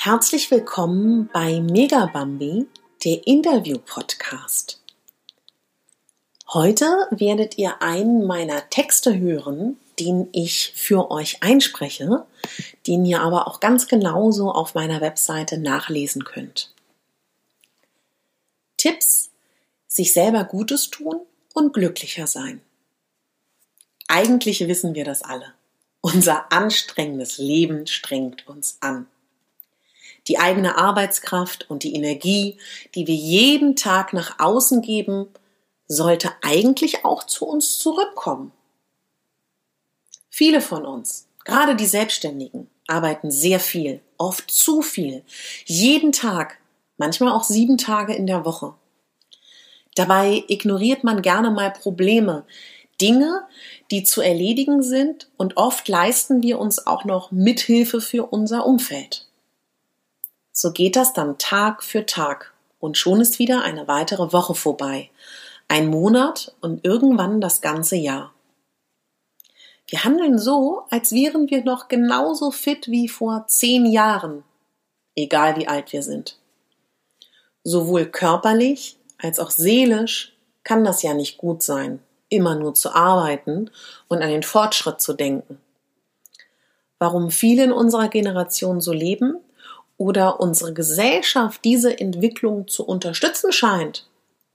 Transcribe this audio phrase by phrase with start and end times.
[0.00, 2.68] Herzlich willkommen bei Megabambi,
[3.04, 4.80] der Interview-Podcast.
[6.54, 12.24] Heute werdet ihr einen meiner Texte hören, den ich für euch einspreche,
[12.86, 16.72] den ihr aber auch ganz genauso auf meiner Webseite nachlesen könnt.
[18.76, 19.30] Tipps,
[19.88, 21.18] sich selber Gutes tun
[21.54, 22.60] und glücklicher sein.
[24.06, 25.54] Eigentlich wissen wir das alle.
[26.00, 29.08] Unser anstrengendes Leben strengt uns an
[30.28, 32.58] die eigene Arbeitskraft und die Energie,
[32.94, 35.28] die wir jeden Tag nach außen geben,
[35.86, 38.52] sollte eigentlich auch zu uns zurückkommen.
[40.28, 45.24] Viele von uns, gerade die Selbstständigen, arbeiten sehr viel, oft zu viel,
[45.64, 46.58] jeden Tag,
[46.96, 48.74] manchmal auch sieben Tage in der Woche.
[49.94, 52.44] Dabei ignoriert man gerne mal Probleme,
[53.00, 53.46] Dinge,
[53.90, 59.27] die zu erledigen sind und oft leisten wir uns auch noch Mithilfe für unser Umfeld.
[60.60, 65.08] So geht das dann Tag für Tag und schon ist wieder eine weitere Woche vorbei,
[65.68, 68.34] ein Monat und irgendwann das ganze Jahr.
[69.86, 74.42] Wir handeln so, als wären wir noch genauso fit wie vor zehn Jahren,
[75.14, 76.40] egal wie alt wir sind.
[77.62, 82.00] Sowohl körperlich als auch seelisch kann das ja nicht gut sein,
[82.30, 83.70] immer nur zu arbeiten
[84.08, 85.60] und an den Fortschritt zu denken.
[86.98, 89.38] Warum viele in unserer Generation so leben,
[89.98, 94.06] oder unsere Gesellschaft diese Entwicklung zu unterstützen scheint,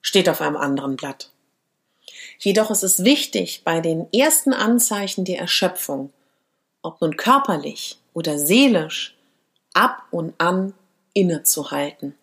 [0.00, 1.30] steht auf einem anderen Blatt.
[2.38, 6.12] Jedoch ist es wichtig, bei den ersten Anzeichen der Erschöpfung,
[6.82, 9.16] ob nun körperlich oder seelisch,
[9.74, 10.74] ab und an
[11.12, 12.14] innezuhalten.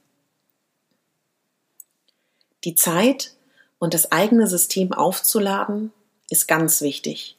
[2.63, 3.33] Die Zeit
[3.79, 5.91] und das eigene System aufzuladen
[6.29, 7.37] ist ganz wichtig.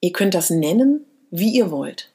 [0.00, 2.11] Ihr könnt das nennen, wie ihr wollt.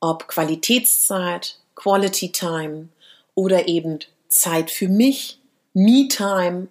[0.00, 2.88] Ob Qualitätszeit, Quality Time
[3.34, 3.98] oder eben
[4.28, 5.38] Zeit für mich,
[5.74, 6.68] Me Time,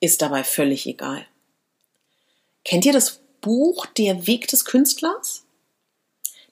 [0.00, 1.26] ist dabei völlig egal.
[2.64, 5.44] Kennt ihr das Buch Der Weg des Künstlers?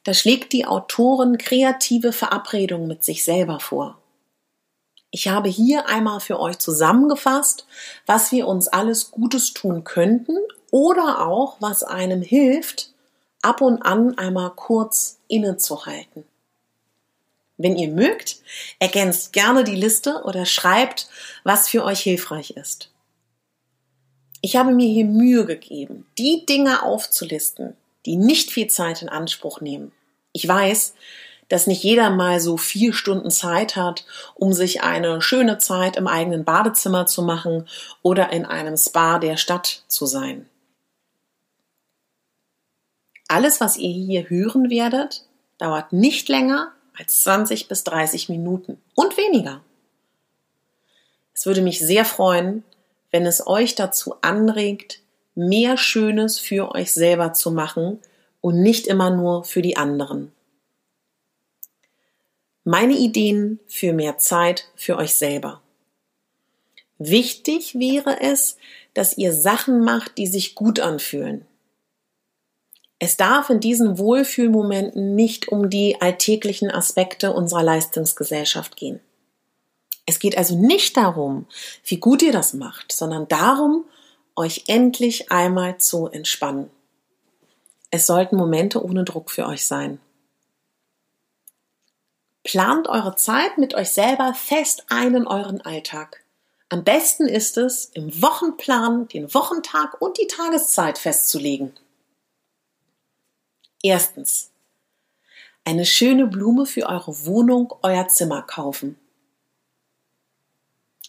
[0.04, 3.98] Da schlägt die Autorin kreative Verabredungen mit sich selber vor.
[5.10, 7.66] Ich habe hier einmal für euch zusammengefasst,
[8.06, 10.36] was wir uns alles Gutes tun könnten
[10.70, 12.92] oder auch, was einem hilft,
[13.48, 16.24] ab und an einmal kurz innezuhalten.
[17.56, 18.36] Wenn ihr mögt,
[18.78, 21.08] ergänzt gerne die Liste oder schreibt,
[21.44, 22.90] was für euch hilfreich ist.
[24.42, 29.62] Ich habe mir hier Mühe gegeben, die Dinge aufzulisten, die nicht viel Zeit in Anspruch
[29.62, 29.92] nehmen.
[30.32, 30.94] Ich weiß,
[31.48, 34.04] dass nicht jeder mal so vier Stunden Zeit hat,
[34.34, 37.66] um sich eine schöne Zeit im eigenen Badezimmer zu machen
[38.02, 40.46] oder in einem Spa der Stadt zu sein.
[43.28, 45.24] Alles, was ihr hier hören werdet,
[45.58, 49.62] dauert nicht länger als 20 bis 30 Minuten und weniger.
[51.34, 52.64] Es würde mich sehr freuen,
[53.10, 55.00] wenn es euch dazu anregt,
[55.34, 58.00] mehr Schönes für euch selber zu machen
[58.40, 60.32] und nicht immer nur für die anderen.
[62.64, 65.62] Meine Ideen für mehr Zeit für euch selber.
[66.98, 68.56] Wichtig wäre es,
[68.94, 71.46] dass ihr Sachen macht, die sich gut anfühlen.
[72.98, 79.00] Es darf in diesen Wohlfühlmomenten nicht um die alltäglichen Aspekte unserer Leistungsgesellschaft gehen.
[80.04, 81.46] Es geht also nicht darum,
[81.84, 83.84] wie gut ihr das macht, sondern darum,
[84.34, 86.70] euch endlich einmal zu entspannen.
[87.90, 90.00] Es sollten Momente ohne Druck für euch sein.
[92.42, 96.24] Plant eure Zeit mit euch selber fest ein in euren Alltag.
[96.70, 101.72] Am besten ist es, im Wochenplan den Wochentag und die Tageszeit festzulegen.
[103.82, 104.50] Erstens.
[105.64, 108.98] Eine schöne Blume für eure Wohnung, euer Zimmer kaufen.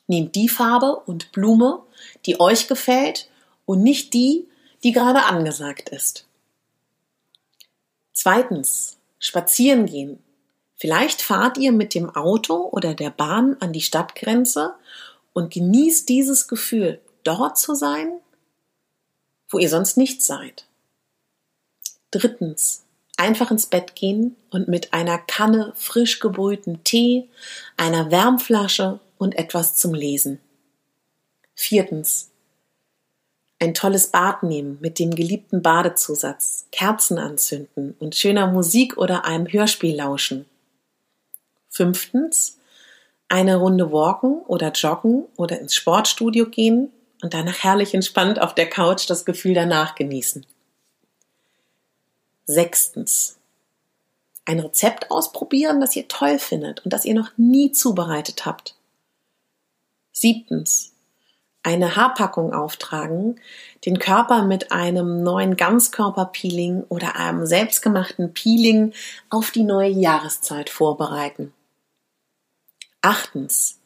[0.07, 1.83] Nehmt die Farbe und Blume,
[2.25, 3.29] die euch gefällt
[3.65, 4.47] und nicht die,
[4.83, 6.25] die gerade angesagt ist.
[8.13, 8.97] Zweitens.
[9.21, 10.23] Spazieren gehen.
[10.77, 14.75] Vielleicht fahrt ihr mit dem Auto oder der Bahn an die Stadtgrenze
[15.33, 18.21] und genießt dieses Gefühl, dort zu sein,
[19.49, 20.68] wo ihr sonst nicht seid.
[22.11, 22.85] Drittens,
[23.17, 27.29] einfach ins Bett gehen und mit einer Kanne frisch gebrühten Tee,
[27.77, 30.39] einer Wärmflasche und etwas zum Lesen.
[31.53, 32.31] Viertens,
[33.59, 39.47] ein tolles Bad nehmen mit dem geliebten Badezusatz, Kerzen anzünden und schöner Musik oder einem
[39.51, 40.45] Hörspiel lauschen.
[41.67, 42.57] Fünftens,
[43.27, 46.91] eine Runde walken oder joggen oder ins Sportstudio gehen
[47.21, 50.45] und danach herrlich entspannt auf der Couch das Gefühl danach genießen.
[52.49, 53.37] Sechstens.
[54.43, 58.73] ein Rezept ausprobieren, das ihr toll findet und das ihr noch nie zubereitet habt.
[60.11, 60.93] Siebtens,
[61.61, 63.39] eine Haarpackung auftragen,
[63.85, 68.93] den Körper mit einem neuen Ganzkörperpeeling oder einem selbstgemachten Peeling
[69.29, 71.53] auf die neue Jahreszeit vorbereiten.
[73.03, 73.77] Achtens,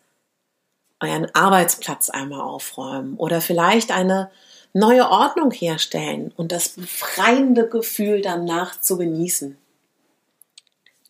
[1.01, 4.31] euren Arbeitsplatz einmal aufräumen oder vielleicht eine
[4.73, 9.57] neue Ordnung herstellen und das befreiende Gefühl danach zu genießen.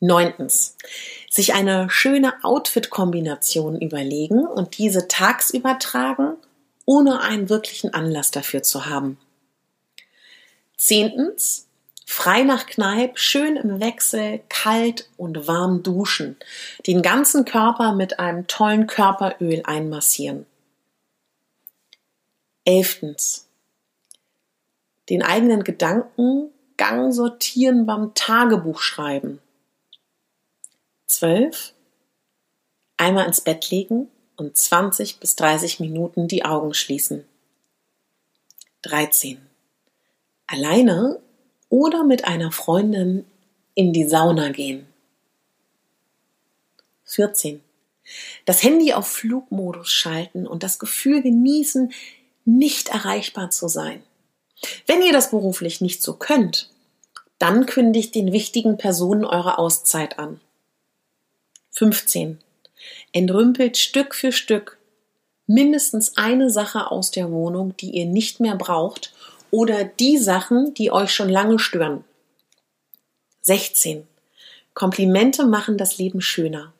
[0.01, 0.77] Neuntens,
[1.29, 6.35] sich eine schöne Outfit-Kombination überlegen und diese tagsüber tragen,
[6.85, 9.17] ohne einen wirklichen Anlass dafür zu haben.
[10.75, 11.67] Zehntens,
[12.05, 16.35] frei nach Kneipp, schön im Wechsel, kalt und warm duschen,
[16.85, 20.45] den ganzen Körper mit einem tollen Körperöl einmassieren.
[22.65, 23.47] Elftens,
[25.09, 29.39] den eigenen Gedankengang sortieren beim Tagebuch schreiben.
[31.05, 31.73] Zwölf,
[32.97, 37.25] einmal ins Bett legen und 20 bis 30 Minuten die Augen schließen.
[38.83, 39.37] 13.
[40.47, 41.19] Alleine
[41.69, 43.25] oder mit einer Freundin
[43.75, 44.87] in die Sauna gehen.
[47.05, 47.61] 14.
[48.45, 51.93] Das Handy auf Flugmodus schalten und das Gefühl genießen,
[52.45, 54.03] nicht erreichbar zu sein.
[54.87, 56.69] Wenn ihr das beruflich nicht so könnt,
[57.39, 60.39] dann kündigt den wichtigen Personen eure Auszeit an.
[61.71, 62.39] 15.
[63.11, 64.77] Entrümpelt Stück für Stück
[65.47, 69.13] mindestens eine Sache aus der Wohnung, die ihr nicht mehr braucht
[69.51, 72.03] oder die Sachen, die euch schon lange stören.
[73.41, 74.07] 16.
[74.73, 76.73] Komplimente machen das Leben schöner.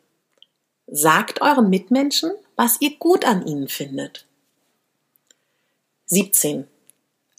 [0.88, 4.26] Sagt euren Mitmenschen, was ihr gut an ihnen findet.
[6.06, 6.68] 17.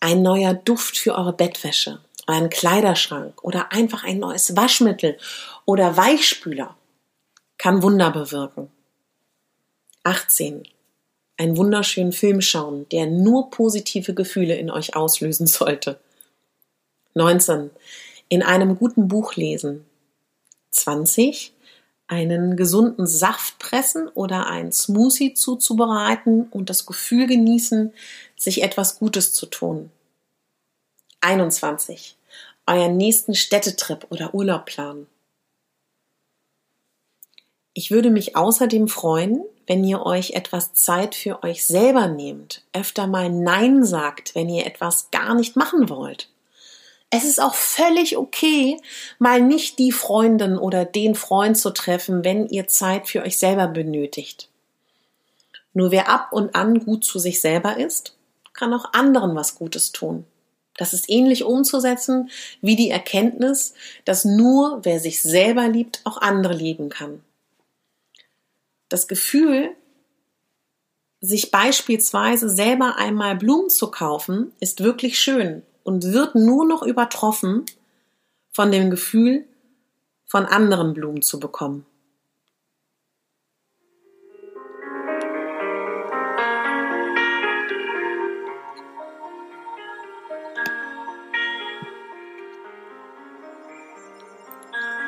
[0.05, 5.17] Ein neuer Duft für eure Bettwäsche, euren Kleiderschrank oder einfach ein neues Waschmittel
[5.65, 6.77] oder Weichspüler
[7.56, 8.71] kann Wunder bewirken.
[10.03, 10.65] 18.
[11.39, 15.99] Einen wunderschönen Film schauen, der nur positive Gefühle in euch auslösen sollte.
[17.15, 17.71] 19.
[18.29, 19.87] In einem guten Buch lesen.
[20.73, 21.55] 20.
[22.09, 27.95] Einen gesunden Saft pressen oder ein Smoothie zuzubereiten und das Gefühl genießen,
[28.44, 29.91] sich etwas Gutes zu tun.
[31.23, 32.17] 21.
[32.67, 35.06] Euren nächsten Städtetrip oder Urlaub planen.
[37.73, 43.06] Ich würde mich außerdem freuen, wenn ihr euch etwas Zeit für euch selber nehmt, öfter
[43.06, 46.29] mal Nein sagt, wenn ihr etwas gar nicht machen wollt.
[47.08, 48.79] Es ist auch völlig okay,
[49.19, 53.69] mal nicht die Freundin oder den Freund zu treffen, wenn ihr Zeit für euch selber
[53.69, 54.50] benötigt.
[55.73, 58.13] Nur wer ab und an gut zu sich selber ist,
[58.55, 60.25] kann auch anderen was Gutes tun.
[60.77, 62.31] Das ist ähnlich umzusetzen
[62.61, 63.75] wie die Erkenntnis,
[64.05, 67.21] dass nur wer sich selber liebt, auch andere lieben kann
[68.95, 69.75] das Gefühl,
[71.21, 77.65] sich beispielsweise selber einmal Blumen zu kaufen, ist wirklich schön und wird nur noch übertroffen
[78.53, 79.47] von dem Gefühl,
[80.27, 81.87] von anderen Blumen zu bekommen.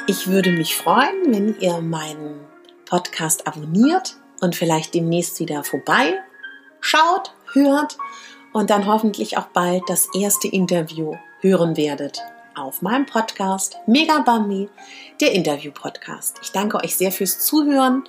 [0.09, 2.39] Ich würde mich freuen, wenn ihr meinen
[2.85, 6.15] Podcast abonniert und vielleicht demnächst wieder vorbei
[6.81, 7.99] schaut, hört
[8.53, 12.23] und dann hoffentlich auch bald das erste Interview hören werdet
[12.55, 14.25] auf meinem Podcast Mega
[15.21, 16.39] der Interview-Podcast.
[16.41, 18.05] Ich danke euch sehr fürs Zuhören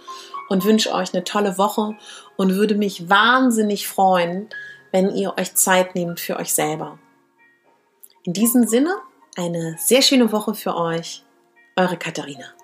[0.49, 1.97] und wünsche euch eine tolle Woche
[2.35, 4.49] und würde mich wahnsinnig freuen,
[4.91, 6.99] wenn ihr euch Zeit nehmt für euch selber.
[8.23, 8.95] In diesem Sinne,
[9.35, 11.23] eine sehr schöne Woche für euch.
[11.77, 12.56] Eure Katharina.